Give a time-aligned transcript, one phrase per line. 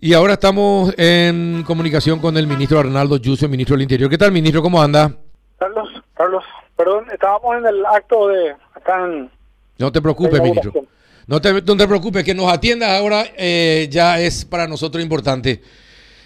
[0.00, 4.08] Y ahora estamos en comunicación con el ministro Arnaldo Yuso, ministro del Interior.
[4.08, 4.62] ¿Qué tal, ministro?
[4.62, 5.12] ¿Cómo anda?
[5.58, 6.44] Carlos, Carlos,
[6.76, 9.28] perdón, estábamos en el acto de acá en...
[9.76, 10.72] No te preocupes, ministro.
[11.26, 15.62] No te, no te preocupes, que nos atiendas ahora eh, ya es para nosotros importante.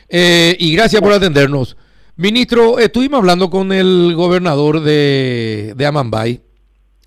[0.07, 1.75] Eh, y gracias por atendernos.
[2.17, 6.43] Ministro, estuvimos hablando con el gobernador de, de Amambay,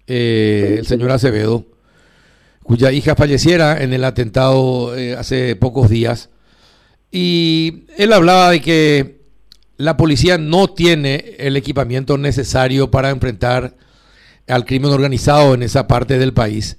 [0.07, 1.63] eh, el señor Acevedo,
[2.63, 6.31] cuya hija falleciera en el atentado hace pocos días.
[7.11, 9.15] Y él hablaba de que
[9.77, 13.75] la policía no tiene el equipamiento necesario para enfrentar
[14.47, 16.77] al crimen organizado en esa parte del país.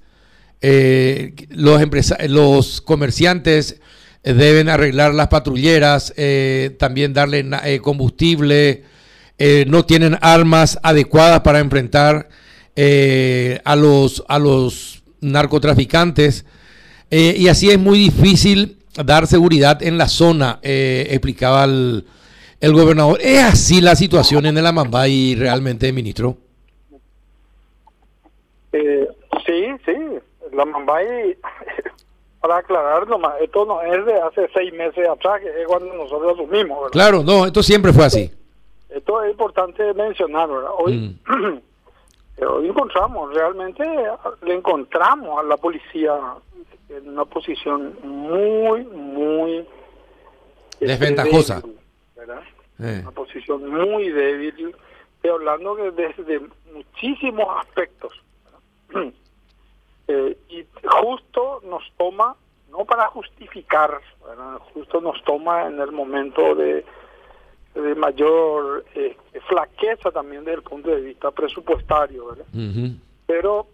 [0.62, 1.80] Eh, los,
[2.28, 3.80] los comerciantes
[4.22, 8.84] deben arreglar las patrulleras, eh, también darle eh, combustible,
[9.66, 12.30] no tienen armas adecuadas para enfrentar
[13.64, 16.46] a, los, a los narcotraficantes.
[17.10, 22.04] y así es muy difícil dar seguridad en la zona, eh, explicaba el,
[22.60, 23.18] gobernador.
[23.20, 26.36] ¿Es así la situación en el Amambay realmente, ministro?
[28.72, 29.08] Eh,
[29.46, 29.96] sí, sí.
[30.52, 31.36] El Amambay,
[32.40, 36.34] para aclarar nomás, esto no es de hace seis meses atrás, que es cuando nosotros
[36.34, 36.90] asumimos.
[36.90, 38.30] Claro, no, esto siempre fue así.
[38.88, 40.70] Esto es importante mencionar, ¿verdad?
[40.78, 41.60] Hoy, mm.
[42.46, 43.84] hoy encontramos, realmente
[44.42, 46.14] le encontramos a la policía
[46.88, 49.66] en una posición muy, muy
[50.74, 51.62] este, desventajosa.
[52.78, 53.00] Eh.
[53.02, 54.74] Una posición muy débil,
[55.16, 56.40] estoy hablando desde
[56.72, 58.12] muchísimos aspectos.
[60.08, 62.36] Eh, y justo nos toma,
[62.70, 64.00] no para justificar,
[64.72, 66.84] justo nos toma en el momento de,
[67.74, 69.16] de mayor eh,
[69.48, 72.26] flaqueza también desde el punto de vista presupuestario.
[72.26, 72.46] ¿verdad?
[73.26, 73.66] Pero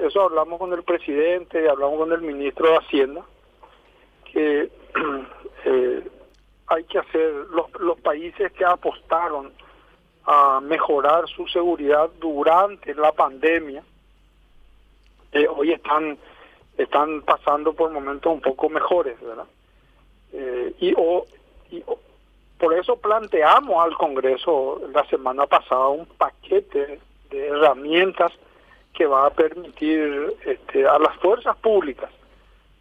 [0.00, 3.22] eso hablamos con el presidente, hablamos con el ministro de Hacienda,
[4.32, 4.70] que
[5.64, 6.08] eh,
[6.68, 9.52] hay que hacer, los, los países que apostaron
[10.24, 13.82] a mejorar su seguridad durante la pandemia,
[15.32, 16.18] eh, hoy están
[16.76, 19.46] están pasando por momentos un poco mejores, ¿verdad?
[20.32, 21.24] Eh, y, o,
[21.70, 21.82] y
[22.58, 27.00] por eso planteamos al Congreso la semana pasada un paquete
[27.30, 28.32] de herramientas
[28.96, 32.10] que va a permitir este, a las fuerzas públicas,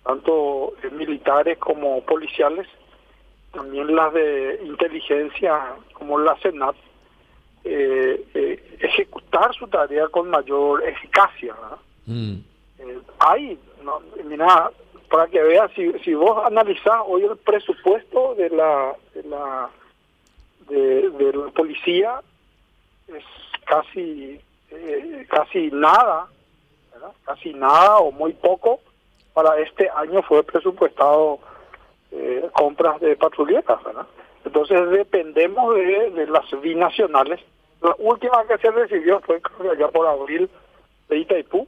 [0.03, 2.67] tanto militares como policiales,
[3.51, 6.75] también las de inteligencia como la Senat,
[7.65, 11.53] eh, eh, ejecutar su tarea con mayor eficacia.
[12.05, 12.35] Mm.
[12.79, 13.59] Eh, hay,
[14.23, 14.71] mira,
[15.09, 19.69] para que veas, si, si vos analizás hoy el presupuesto de la, de la,
[20.69, 22.21] de la policía,
[23.07, 23.23] es
[23.65, 24.39] casi
[24.71, 26.27] eh, casi nada,
[27.25, 28.79] casi nada o muy poco
[29.33, 31.39] para este año fue presupuestado
[32.11, 33.79] eh, compras de patrulletas,
[34.45, 37.41] Entonces dependemos de, las binacionales.
[37.81, 40.49] La última que se recibió fue allá por abril
[41.09, 41.67] de Itaipú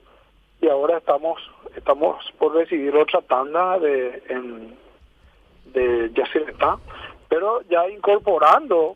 [0.61, 1.39] y ahora estamos
[1.75, 4.77] estamos por recibir otra tanda de en,
[5.65, 6.77] de Yacyretá,
[7.27, 8.95] pero ya incorporando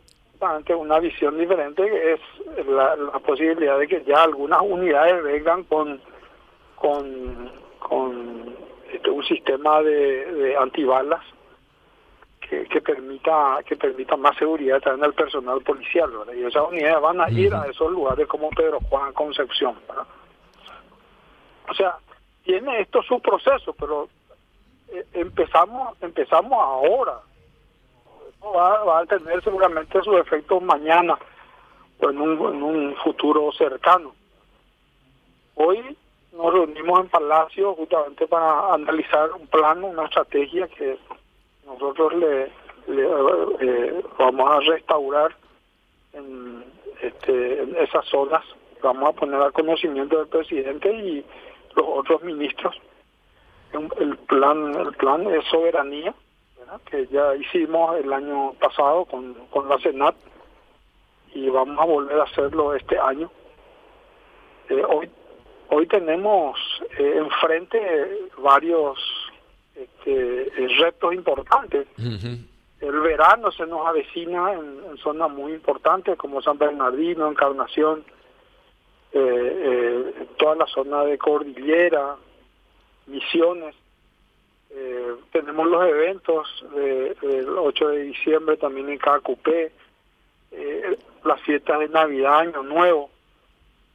[0.76, 6.02] una visión diferente que es la, posibilidad de que ya algunas unidades vengan con
[6.76, 8.56] con, con
[8.92, 11.22] este, un sistema de, antibalas
[12.40, 17.22] que, que, permita que permita más seguridad también al personal policial y esas unidades van
[17.22, 19.76] a ir a esos lugares como Pedro Juan Concepción
[21.70, 21.98] o sea
[22.44, 24.10] tiene esto su proceso pero
[24.92, 27.20] eh, empezamos empezamos ahora
[28.50, 31.18] va, a tener seguramente sus efectos mañana
[32.00, 34.14] o en un, en un futuro cercano.
[35.56, 35.96] Hoy
[36.34, 40.98] nos reunimos en Palacio justamente para analizar un plan, una estrategia que
[41.66, 42.52] nosotros le,
[42.88, 45.36] eh, vamos a restaurar
[46.14, 46.64] en,
[47.02, 48.44] este, en esas zonas.
[48.82, 51.26] Vamos a poner al conocimiento del presidente y
[51.76, 52.76] los otros ministros.
[53.74, 56.14] El plan, el plan es soberanía
[56.80, 60.16] que ya hicimos el año pasado con, con la Senat
[61.34, 63.30] y vamos a volver a hacerlo este año.
[64.70, 65.10] Eh, hoy
[65.70, 66.58] hoy tenemos
[66.98, 69.00] eh, enfrente varios
[69.76, 71.88] este, eh, retos importantes.
[71.98, 78.04] El verano se nos avecina en, zonas muy importantes como San Bernardino, Encarnación,
[80.38, 82.16] toda la zona de Cordillera,
[83.06, 83.76] Misiones.
[84.74, 89.72] Eh, tenemos los eventos del 8 de diciembre también en Cacupé,
[90.52, 93.10] eh, las fiestas de Navidad, Año Nuevo.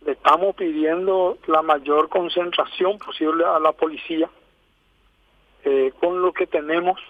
[0.05, 4.29] Le estamos pidiendo la mayor concentración posible a la policía
[5.65, 7.01] eh, con lo que tenemos,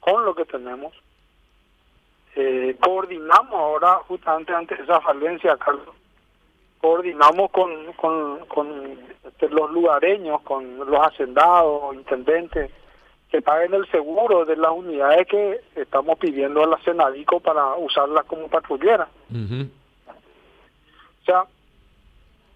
[0.00, 0.94] con lo que tenemos.
[2.36, 5.94] Eh, coordinamos ahora, justamente ante esa falencia, Carlos,
[6.84, 12.70] coordinamos con, con, con este, los lugareños, con los hacendados, intendentes,
[13.30, 18.26] que paguen el seguro de las unidades que estamos pidiendo a la Senadico para usarlas
[18.26, 19.08] como patrullera.
[19.32, 21.44] O sea,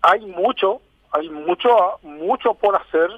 [0.03, 0.83] hay mucho,
[1.13, 3.11] hay mucho, mucho por hacer,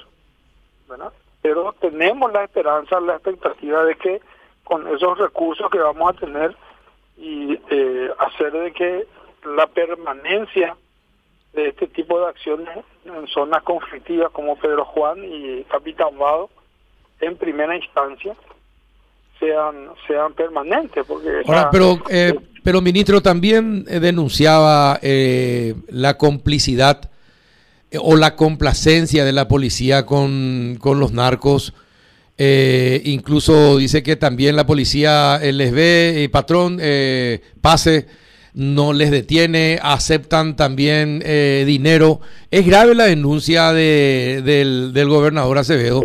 [0.88, 1.12] ¿verdad?
[1.42, 4.20] Pero tenemos la esperanza, la expectativa de que
[4.62, 6.56] con esos recursos que vamos a tener
[7.16, 9.08] y eh, hacer de que
[9.56, 10.76] la permanencia
[11.52, 12.68] de este tipo de acciones
[13.04, 16.48] en zonas conflictivas como Pedro Juan y Capitán Vado
[17.20, 18.34] en primera instancia
[19.38, 21.42] sean sean permanentes porque
[21.72, 27.10] pero eh, pero ministro también eh, denunciaba eh, la complicidad
[28.00, 31.74] o la complacencia de la policía con, con los narcos.
[32.38, 36.80] Incluso dice que también la policía les ve patrón
[37.60, 38.06] pase
[38.54, 42.20] no les detiene, aceptan también dinero.
[42.50, 46.02] Es grave la denuncia de, del, del gobernador Acevedo.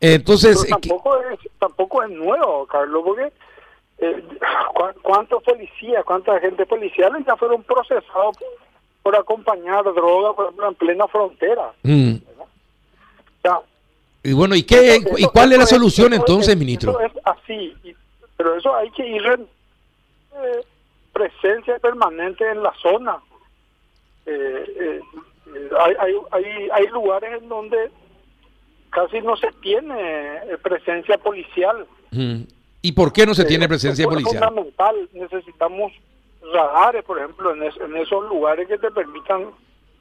[0.00, 3.32] Entonces, tampoco es, tampoco es nuevo, Carlos, porque
[3.98, 4.24] eh,
[5.02, 8.36] ¿cuántos policías, cuánta gente policial ya fueron procesados
[9.02, 11.72] por acompañar droga, por ejemplo, en plena frontera?
[11.82, 12.16] Mm.
[14.22, 17.00] y bueno, ¿y qué y cuál es la solución entonces, ministro?
[17.00, 17.74] es así,
[18.36, 20.64] pero eso hay que ir en eh,
[21.16, 23.16] presencia permanente en la zona.
[24.26, 25.00] Eh,
[25.80, 27.90] hay, hay, hay, hay lugares en donde
[28.90, 31.86] casi no se tiene eh, presencia policial.
[32.82, 34.34] ¿Y por qué no se tiene presencia policial?
[34.34, 35.92] Es fundamental, necesitamos
[36.52, 37.62] radares, por ejemplo, en,
[37.96, 39.46] esos lugares que te permitan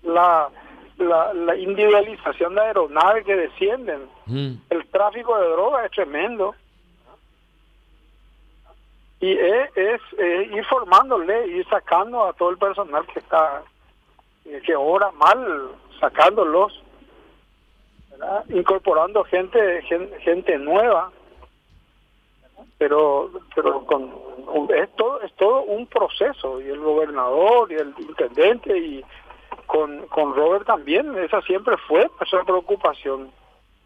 [0.04, 0.50] la,
[0.98, 4.02] la, individualización de aeronaves que descienden.
[4.70, 6.56] El tráfico de drogas es tremendo.
[9.26, 10.02] Y es, es,
[10.52, 13.64] ir formándole, ir sacando a todo el personal que está,
[14.44, 16.80] que obra mal, sacándolos
[18.50, 19.82] incorporando gente,
[20.22, 21.12] gente, nueva,
[22.78, 24.14] pero pero con
[24.70, 29.04] es todo es todo un proceso y el gobernador y el intendente y
[29.66, 33.32] con, con Robert también esa siempre fue esa preocupación.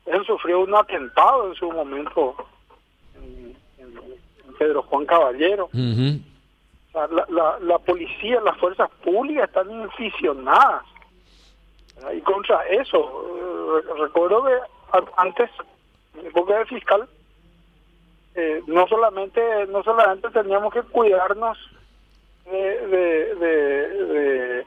[0.06, 2.59] Él sufrió un atentado en su momento en,
[4.60, 5.70] Pedro Juan Caballero.
[6.94, 10.84] La, la, la policía las fuerzas públicas están inficionadas
[12.16, 14.58] y contra eso, eh, recuerdo que
[15.18, 15.50] antes,
[16.18, 17.08] en época fiscal,
[18.36, 21.58] eh, no solamente no solamente teníamos que cuidarnos
[22.46, 24.66] de, de, de,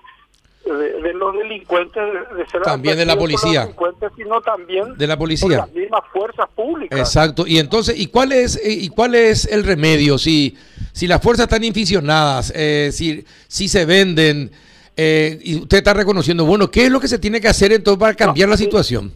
[0.65, 2.03] los delincuentes,
[2.37, 3.69] de ser también de la policía,
[4.17, 6.99] sino también de la policía, las mismas fuerzas públicas.
[6.99, 7.47] Exacto.
[7.47, 10.57] Y entonces, ¿y cuál es y cuál es el remedio si
[10.93, 14.51] si las fuerzas están inficionadas, eh, si si se venden
[14.97, 17.99] eh, y usted está reconociendo, bueno, ¿qué es lo que se tiene que hacer entonces
[17.99, 19.13] para cambiar la situación?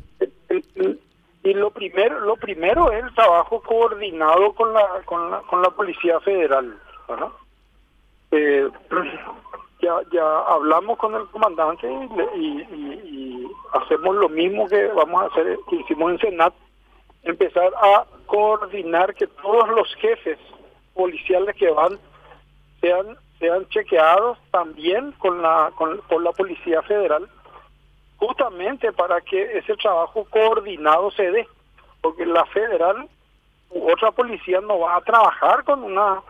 [1.45, 5.71] Y lo primero, lo primero es el trabajo coordinado con la, con la, con la
[5.71, 6.77] Policía Federal.
[8.33, 8.69] Eh,
[9.81, 11.89] ya, ya hablamos con el comandante
[12.37, 16.55] y, hacemos lo mismo que vamos a hacer, que hicimos en Senat,
[17.25, 20.39] empezar a coordinar que todos los jefes
[20.95, 21.99] policiales que van
[22.81, 27.29] sean sean chequeados también con la con, por la Policía Federal,
[28.17, 31.47] justamente para que ese trabajo coordinado se dé,
[32.01, 33.09] porque la federal
[33.71, 36.23] u otra policía no va a trabajar con una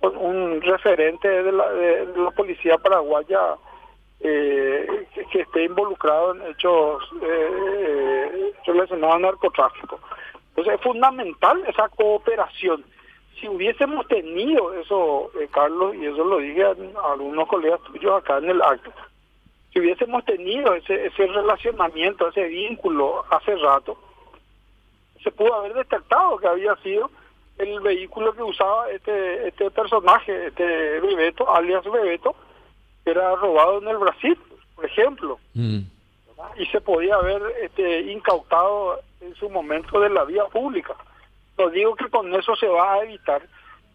[0.00, 3.56] un referente de la, de, la policía paraguaya
[4.20, 10.00] eh, que, esté involucrado en hechos eh, relacionados al narcotráfico.
[10.50, 12.84] Entonces es fundamental esa cooperación
[13.40, 16.74] si hubiésemos tenido eso, eh, Carlos, y eso lo dije a,
[17.12, 18.92] algunos colegas tuyos acá en el acto,
[19.72, 23.98] si hubiésemos tenido ese, ese relacionamiento, ese vínculo hace rato,
[25.22, 27.10] se pudo haber detectado que había sido
[27.58, 32.34] el vehículo que usaba este este personaje, este Bebeto, alias Bebeto,
[33.04, 34.38] era robado en el Brasil,
[34.74, 35.38] por ejemplo.
[35.54, 35.80] Mm.
[36.56, 40.94] Y se podía haber este, incautado en su momento de la vía pública.
[41.58, 43.42] No digo que con eso se va a evitar,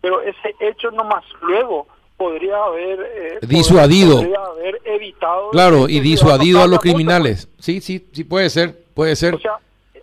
[0.02, 5.50] pero ese hecho nomás luego podría haber eh, disuadido, podría haber evitado.
[5.52, 7.48] Claro, y disuadido a los criminales.
[7.60, 9.36] Sí, sí, sí puede ser, puede ser.
[9.36, 9.58] O sea,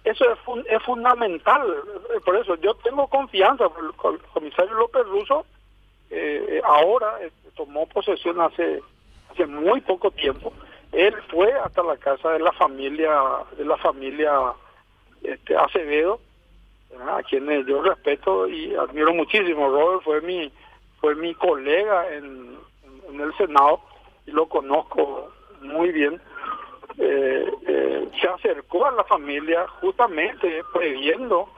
[0.05, 1.63] eso es, es fundamental.
[2.25, 3.65] Por eso yo tengo confianza.
[3.65, 5.45] El comisario López Russo
[6.11, 8.81] eh, ahora eh, tomó posesión hace
[9.31, 10.53] hace muy poco tiempo.
[10.93, 13.11] Él fue hasta la casa de la familia
[13.57, 14.53] de la familia
[15.23, 16.21] este, Acevedo
[17.09, 19.69] a quienes yo respeto y admiro muchísimo.
[19.69, 20.51] Robert fue mi
[21.01, 22.59] fue mi colega en
[23.21, 23.81] el Senado
[24.27, 25.31] y lo conozco
[25.61, 26.21] muy bien.
[27.03, 31.49] Eh, eh, se acercó a la familia justamente previendo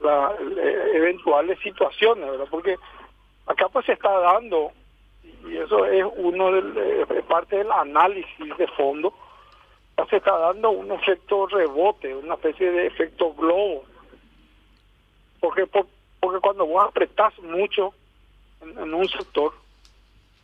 [0.00, 2.46] las eh, eventuales situaciones, ¿verdad?
[2.50, 2.76] Porque
[3.46, 4.70] acá pues se está dando,
[5.48, 9.14] y eso es uno del, parte del análisis de fondo,
[10.10, 13.84] se está dando un efecto rebote, una especie de efecto globo.
[15.40, 17.94] Porque, porque cuando vos apretás mucho
[18.60, 19.52] en, un sector,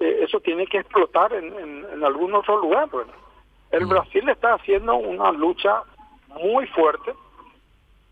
[0.01, 2.89] eh, eso tiene que explotar en, en, algún otro lugar.
[2.89, 3.13] Bueno,
[3.71, 3.89] el mm.
[3.89, 5.83] Brasil está haciendo una lucha
[6.29, 7.13] muy fuerte,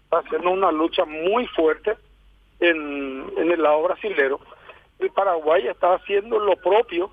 [0.04, 1.96] está haciendo una lucha muy fuerte
[2.60, 4.40] en, en el lado brasilero.
[4.98, 7.10] El Paraguay está haciendo lo propio.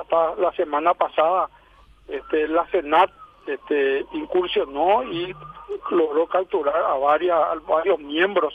[0.00, 1.48] Hasta la semana pasada,
[2.08, 3.10] este, la Senat
[3.46, 5.34] este, incursionó y
[5.90, 8.54] logró capturar a, varias, a varios miembros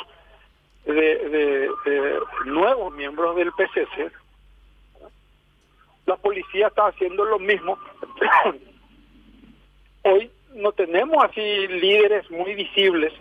[0.85, 4.11] de, de, nuevos miembros del PCC.
[6.05, 7.77] La policía está haciendo lo mismo.
[10.09, 13.13] Hoy no tenemos así líderes muy visibles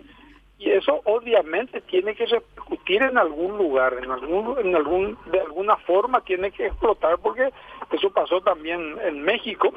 [0.59, 5.77] y eso obviamente tiene que repercutir en algún lugar, en algún, en algún, de alguna
[5.77, 7.51] forma tiene que explotar porque
[7.93, 9.73] eso pasó también en México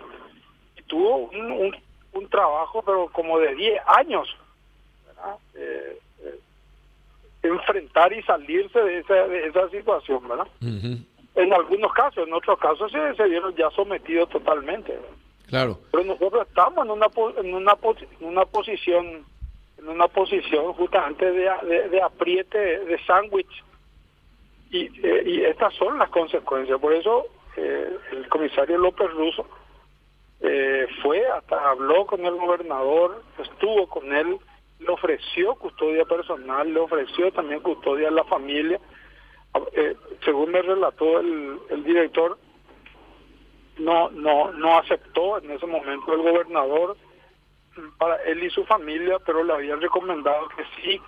[0.90, 1.76] tuvo un,
[2.14, 4.36] un, trabajo, pero como de 10 años,
[5.56, 6.40] eh, eh,
[7.44, 10.48] enfrentar y salirse de esa, de esa situación, ¿verdad?
[11.36, 15.00] En algunos casos, en otros casos se, se vieron ya sometidos totalmente.
[15.50, 15.80] Claro.
[15.92, 17.78] Pero nosotros estamos en una en una
[18.20, 19.26] en una posición
[19.78, 23.64] en una posición justamente de, de, apriete de sándwich
[24.72, 26.80] y, eh, y estas son las consecuencias.
[26.80, 27.26] Por eso
[27.58, 29.46] el comisario López Russo
[30.42, 34.38] eh, fue hasta habló con el gobernador, estuvo con él,
[34.80, 38.80] le ofreció custodia personal, le ofreció también custodia a la familia.
[39.74, 42.38] Eh, según me relató el, el director,
[43.80, 46.98] no no no aceptó en ese momento el gobernador
[47.98, 51.02] para él y su familia, pero le habían recomendado que sí,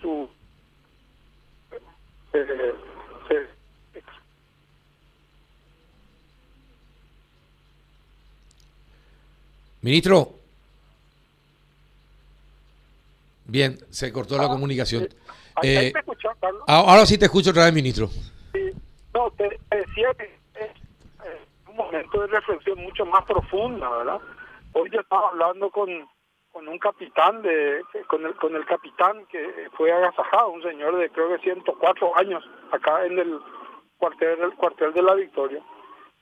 [0.00, 0.28] su
[2.32, 2.74] eh,
[9.80, 10.34] Ministro.
[13.46, 15.08] Bien, se cortó la ah, comunicación.
[15.62, 15.92] Eh,
[16.66, 18.08] ahora sí te escucho otra vez, ministro.
[18.52, 18.70] Sí,
[19.14, 20.47] no, te, decía que es un
[21.78, 24.20] momento de reflexión mucho más profunda, ¿verdad?
[24.74, 25.88] Hoy yo estaba hablando con,
[26.52, 31.08] con un capitán, de con el, con el capitán que fue agasajado, un señor de
[31.10, 33.40] creo que 104 años, acá en el
[33.96, 35.62] cuartel, el cuartel de la Victoria.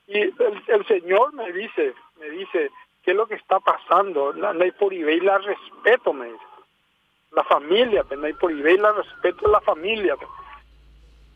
[0.06, 2.70] Y el, el señor me dice, me dice,
[3.06, 4.32] qué es lo que está pasando.
[4.32, 6.44] La, la por y la respeto, me dice.
[7.32, 10.16] La familia, pues, la por y la respeto la familia.
[10.16, 10.28] Pues.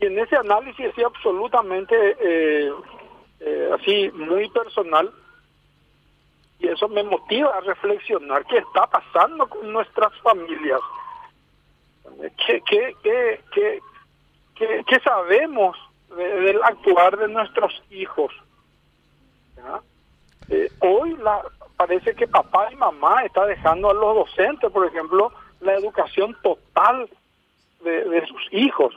[0.01, 2.71] Y en ese análisis así absolutamente eh,
[3.41, 5.11] eh, así muy personal
[6.59, 10.79] y eso me motiva a reflexionar qué está pasando con nuestras familias.
[12.45, 13.41] ¿Qué, qué, qué,
[14.55, 15.75] qué, qué, sabemos
[16.15, 18.31] del actuar de nuestros hijos?
[20.49, 21.41] Eh, hoy la,
[21.77, 25.31] parece que papá y mamá está dejando a los docentes, por ejemplo,
[25.61, 27.09] la educación total
[27.83, 28.93] de, sus hijos.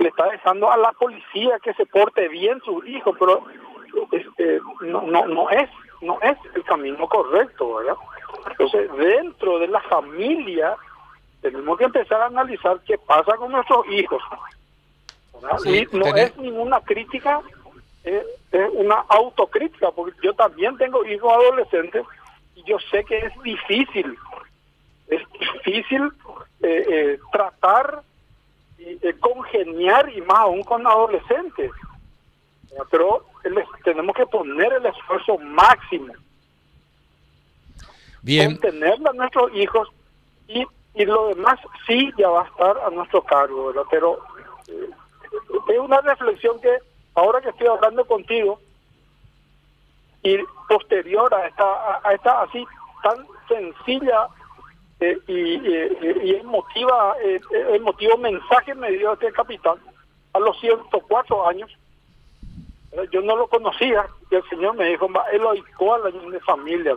[0.00, 3.44] Le está dejando a la policía que se porte bien sus hijos, pero
[4.12, 5.68] este, no, no, no es
[6.00, 7.96] no es el camino correcto, ¿verdad?
[8.50, 10.76] Entonces, dentro de la familia,
[11.40, 14.22] tenemos que empezar a analizar qué pasa con nuestros hijos.
[15.64, 17.42] y no es ninguna crítica
[18.04, 18.24] es,
[18.72, 22.04] una autocrítica, porque yo también tengo hijos adolescentes
[22.54, 24.16] y yo sé que es difícil,
[25.08, 25.20] es
[25.64, 26.10] difícil
[26.62, 28.02] eh, eh, tratar
[28.78, 31.70] y eh, congeniar y más aún con adolescentes.
[32.90, 33.24] Pero
[33.84, 36.12] tenemos que poner el esfuerzo máximo.
[38.22, 38.52] Bien.
[38.52, 39.88] Contener a nuestros hijos
[40.48, 44.18] y, y lo demás sí ya va a estar a nuestro cargo, Pero
[45.68, 46.78] es una reflexión que
[47.14, 48.60] ahora que estoy hablando contigo
[50.22, 50.38] y
[50.68, 52.66] posterior a esta, a esta así
[53.02, 54.28] tan sencilla
[55.00, 57.40] eh, y, y, emotiva, eh,
[57.72, 59.76] emotivo mensaje me dio este capitán
[60.32, 61.70] a los 104 años.
[63.12, 65.50] Yo no lo conocía y el Señor me dijo, él lo
[65.94, 66.96] a la de familia.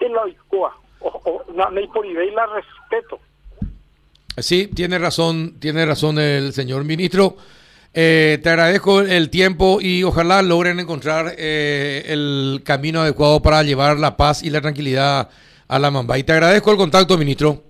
[0.00, 0.76] Él lo oicoa.
[1.00, 1.42] O,
[1.92, 3.18] por y la respeto.
[4.36, 7.36] Sí, tiene razón, tiene razón el señor ministro.
[7.92, 13.98] Eh, te agradezco el tiempo y ojalá logren encontrar eh, el camino adecuado para llevar
[13.98, 15.28] la paz y la tranquilidad
[15.66, 16.18] a la Mamba.
[16.18, 17.62] Y te agradezco el contacto, ministro.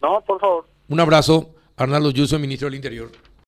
[0.00, 0.66] No, por favor.
[0.88, 3.10] Un abrazo, Arnaldo Yuso, ministro del Interior.